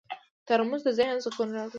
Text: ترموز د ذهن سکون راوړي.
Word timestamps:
ترموز 0.47 0.81
د 0.85 0.89
ذهن 0.99 1.17
سکون 1.25 1.49
راوړي. 1.55 1.69